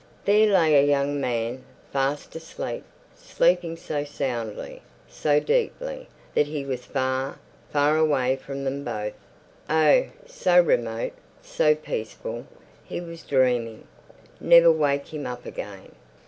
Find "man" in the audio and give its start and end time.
1.21-1.63